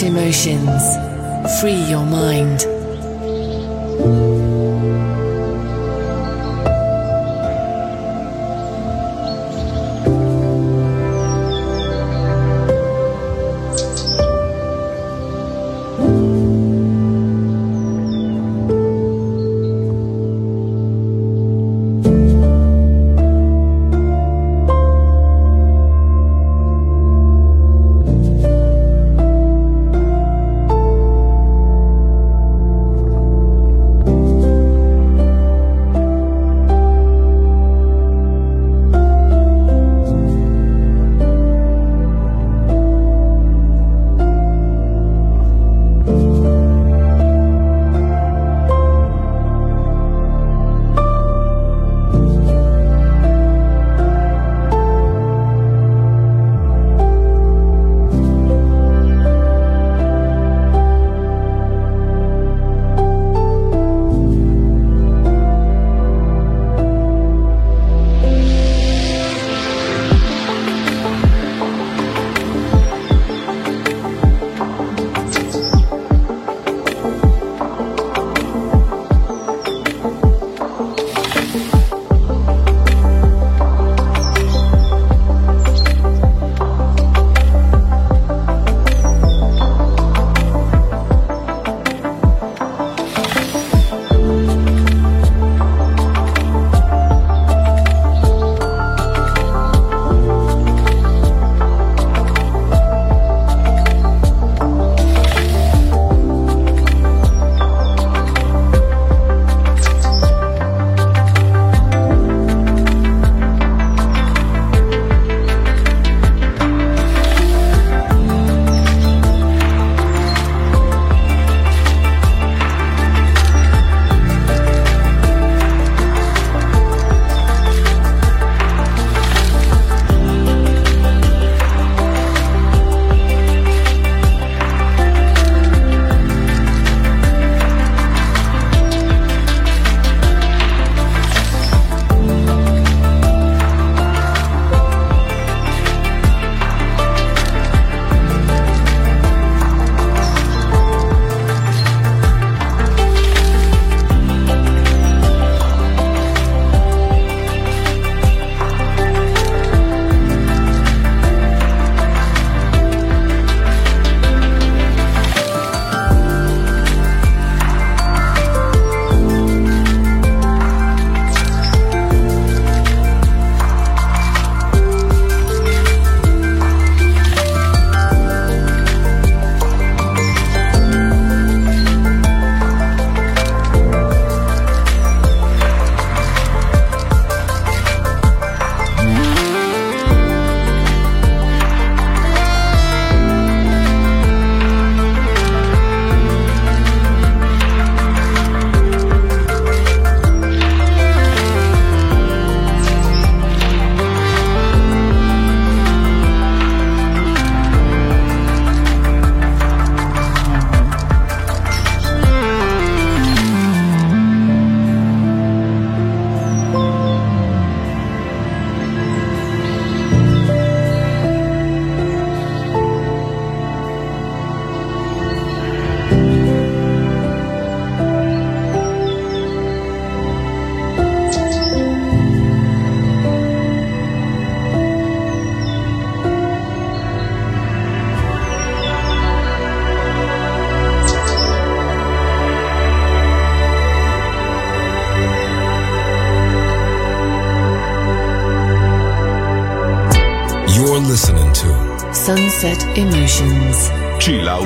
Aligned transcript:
Emotions. 0.00 0.96
Free 1.60 1.74
your 1.90 2.06
mind. 2.06 2.71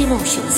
Emotions. 0.00 0.57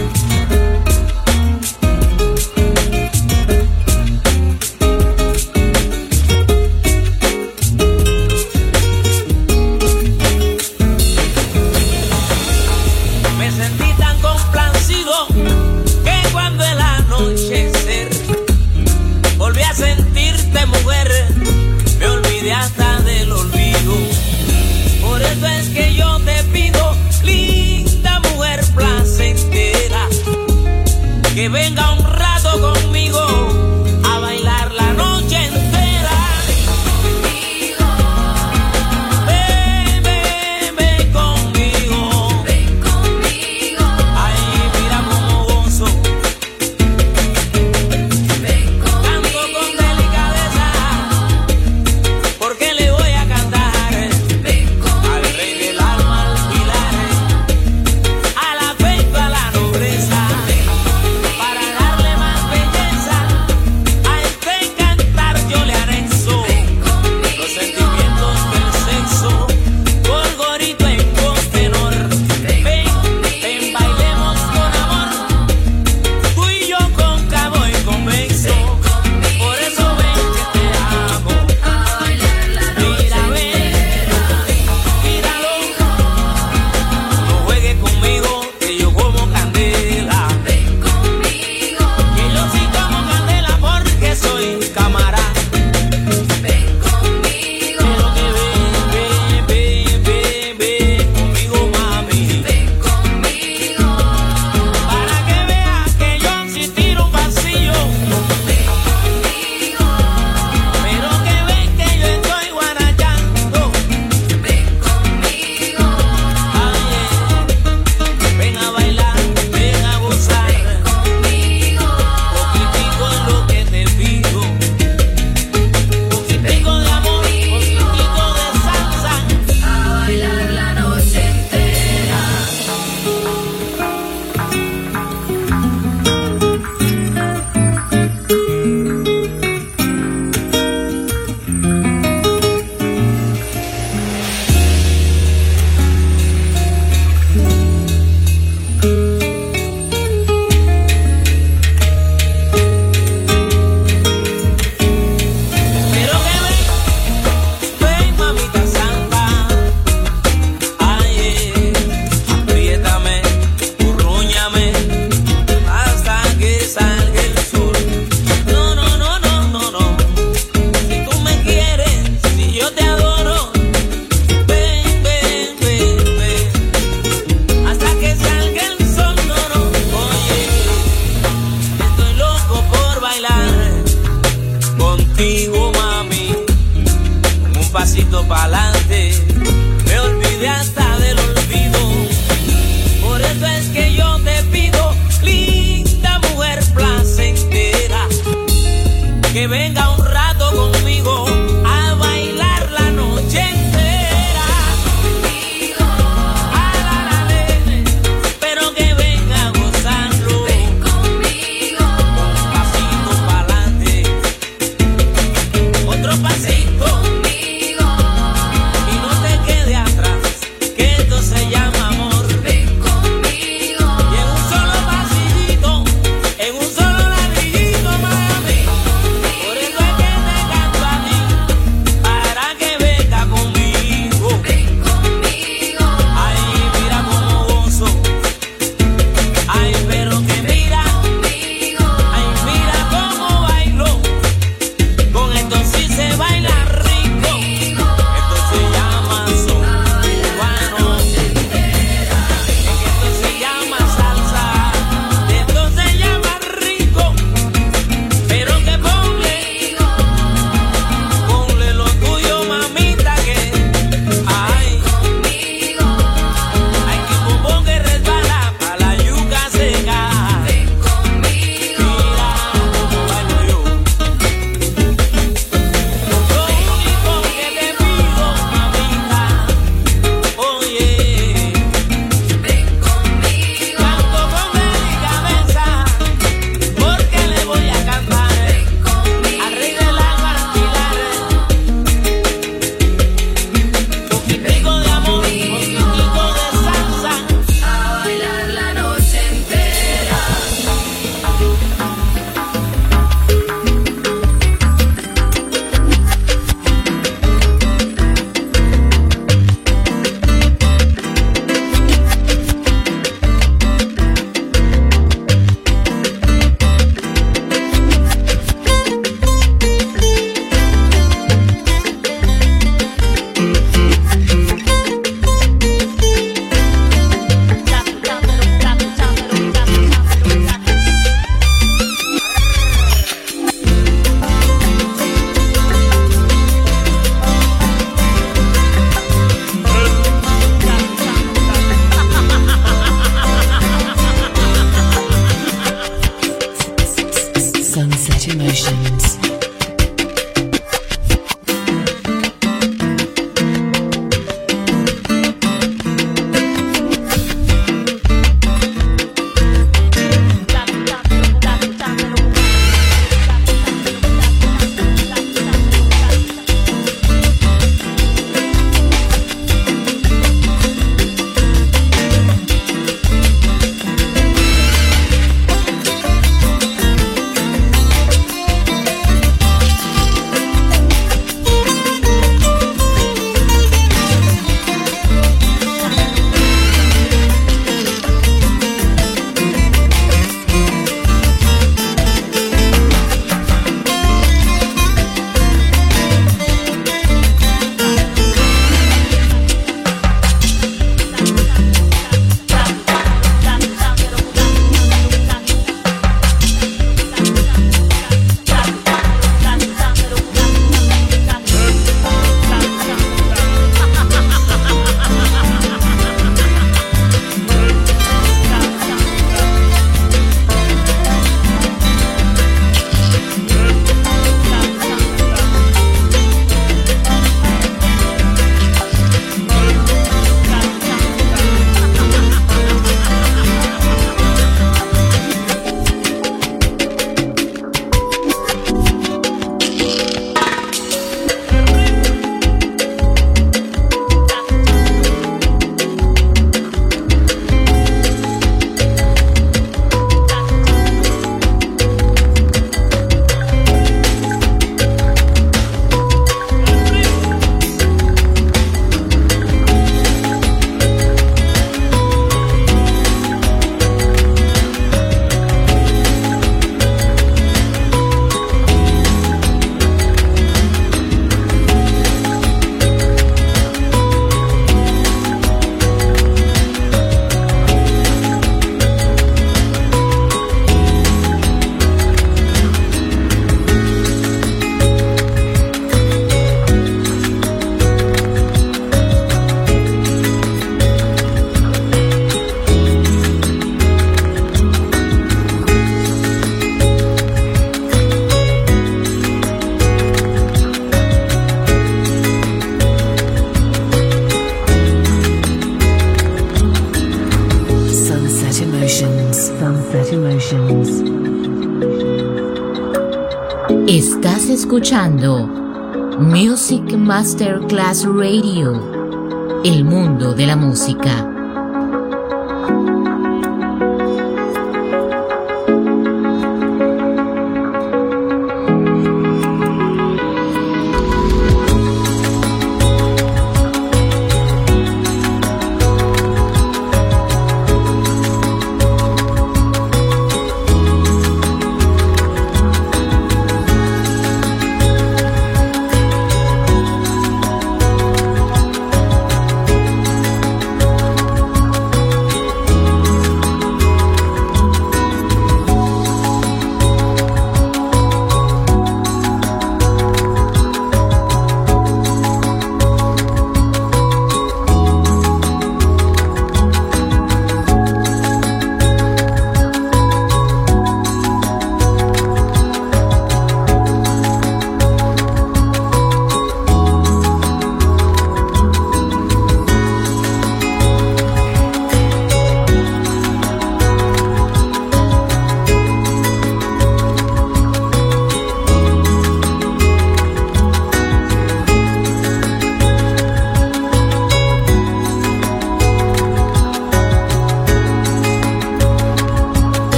Masterclass 517.71 518.05
Radio, 518.05 519.61
el 519.63 519.85
mundo 519.85 520.33
de 520.33 520.45
la 520.45 520.57
música. 520.57 521.30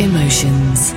Emotions. 0.00 0.94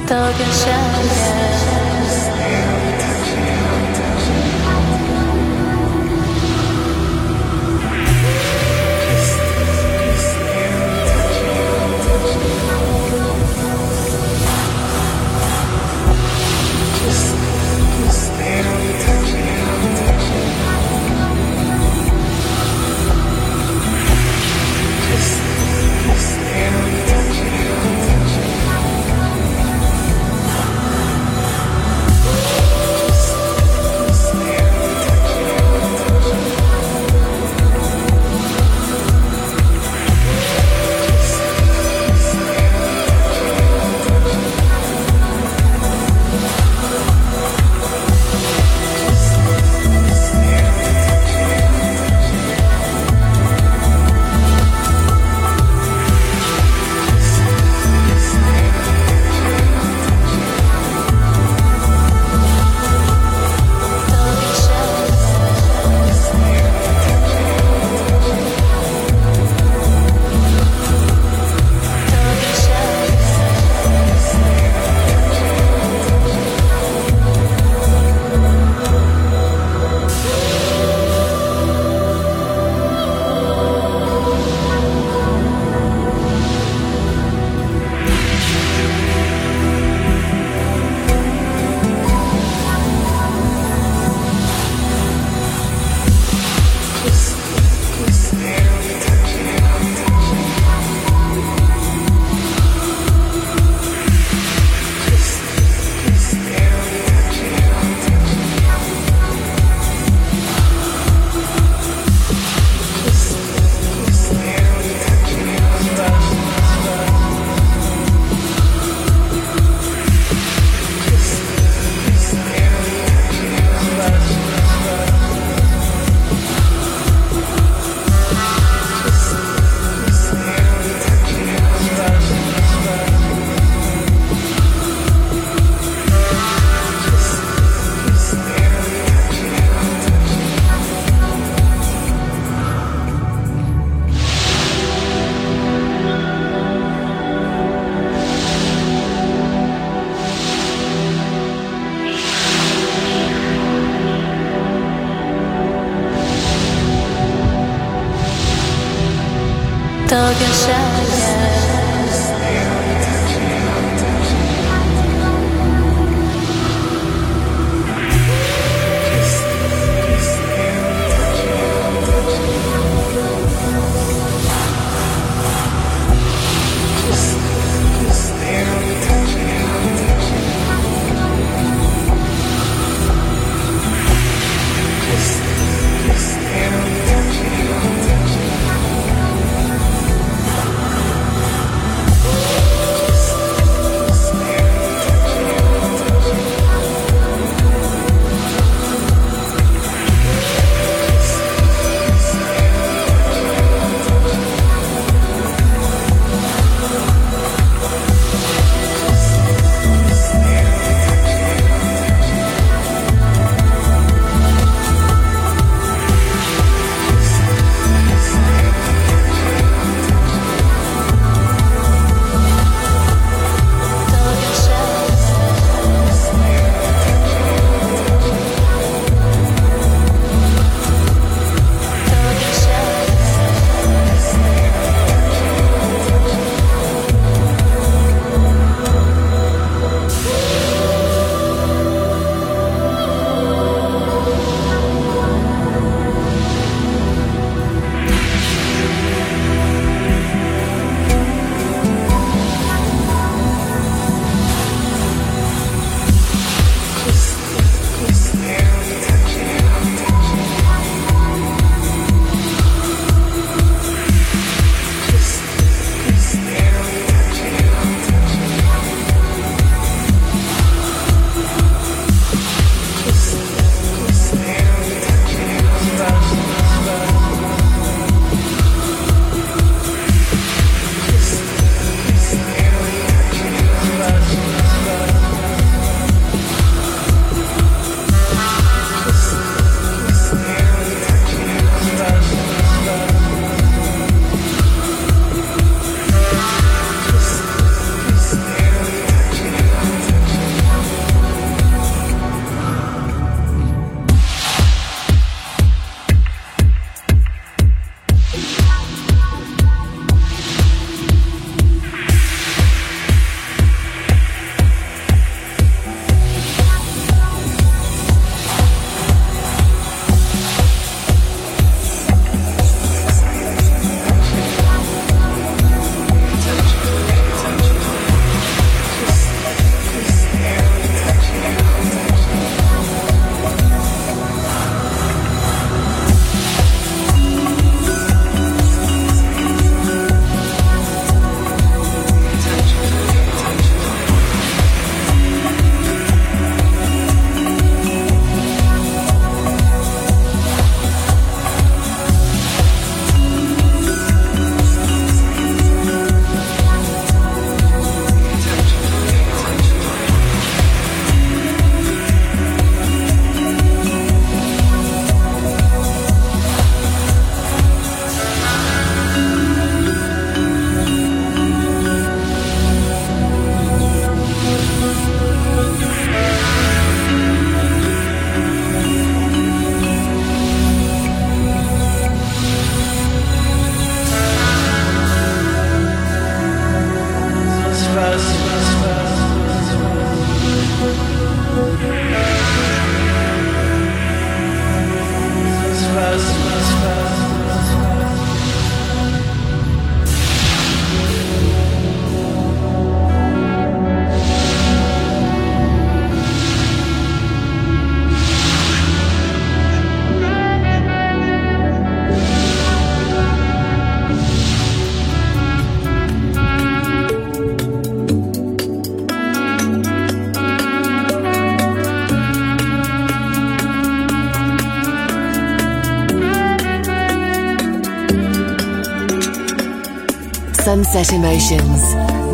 Sunset 430.64 431.12
Emotions, 431.12 431.82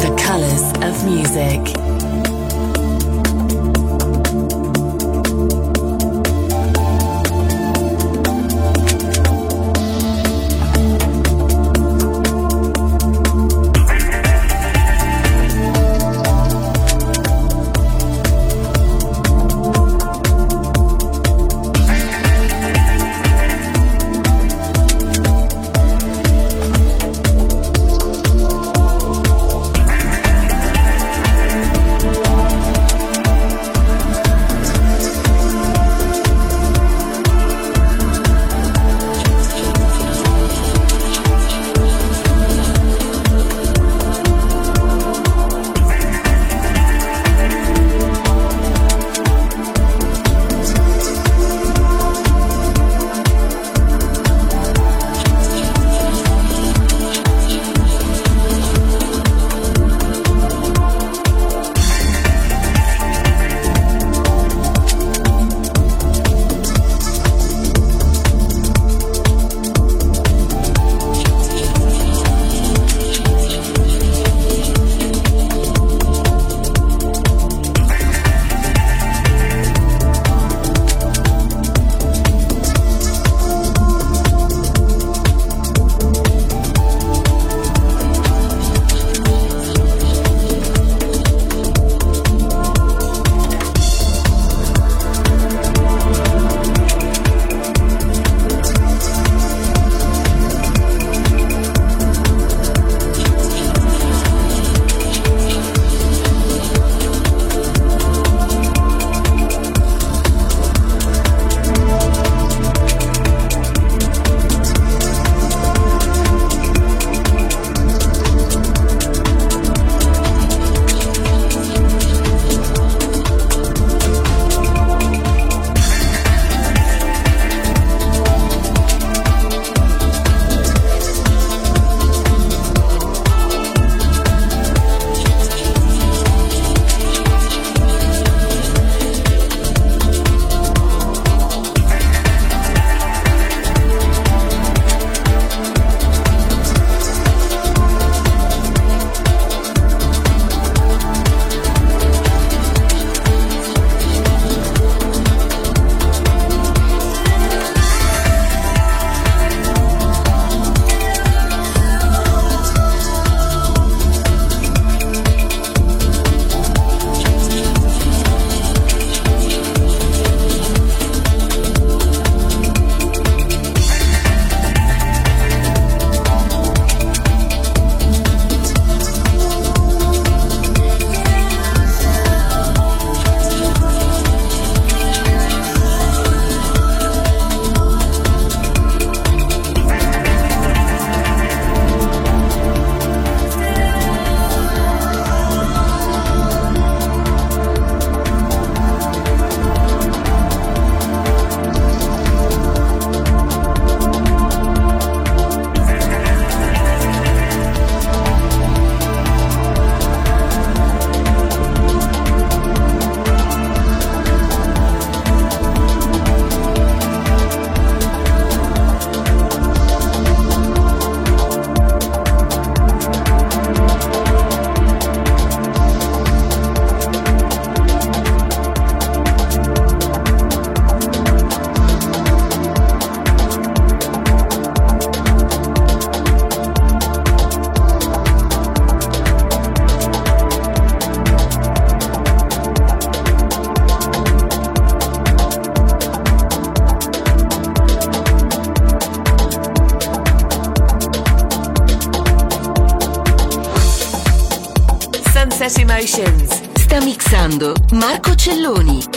the 0.03 0.15
colors 0.23 0.61
of 0.83 1.03
music. 1.03 1.88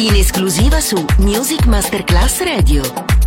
In 0.06 0.14
esclusiva 0.16 0.80
su 0.80 1.04
Music 1.18 1.64
Masterclass 1.66 2.40
Radio. 2.42 3.21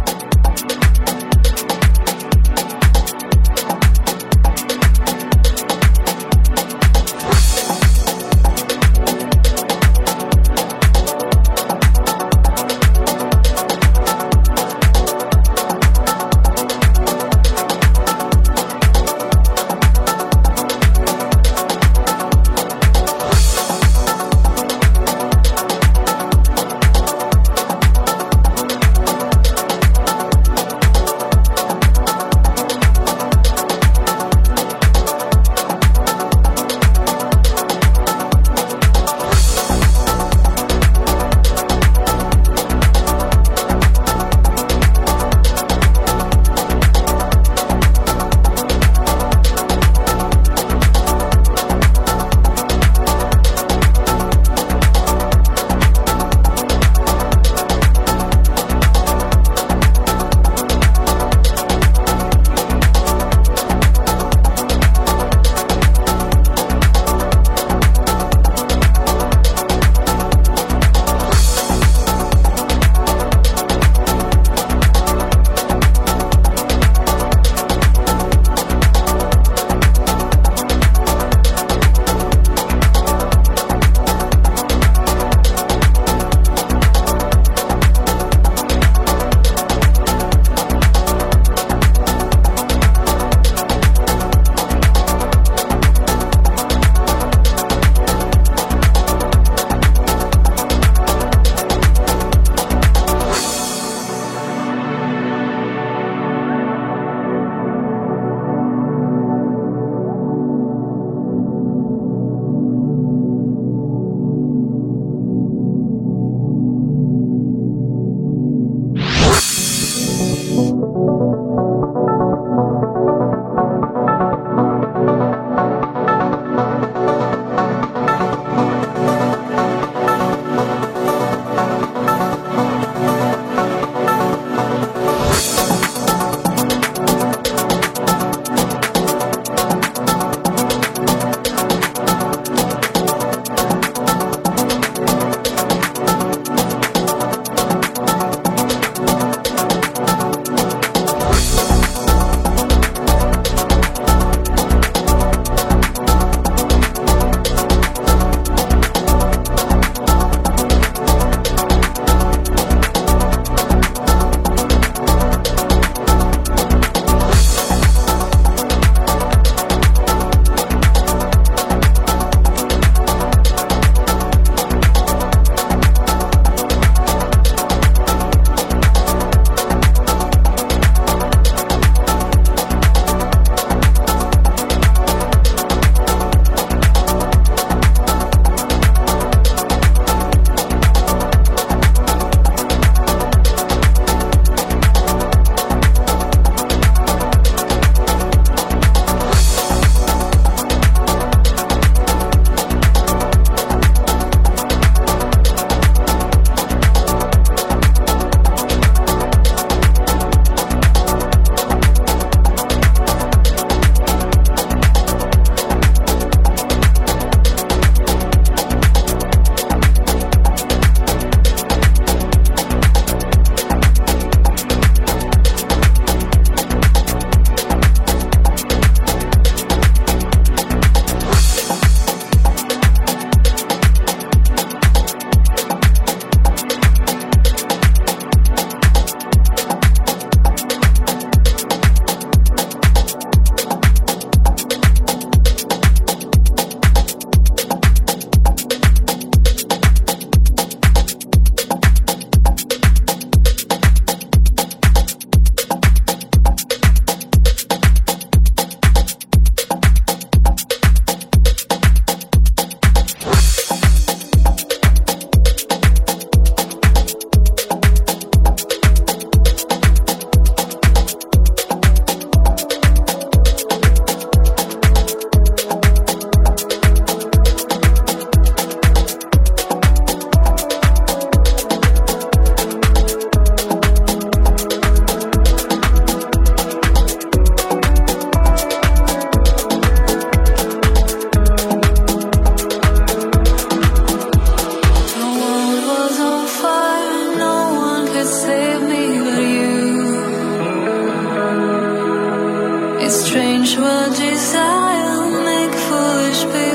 It's 302.98 303.26
strange 303.26 303.78
what 303.78 304.16
desire 304.16 305.30
make 305.44 305.74
foolish 305.88 306.44
people. 306.46 306.75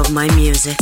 Of 0.00 0.12
my 0.12 0.26
music, 0.34 0.79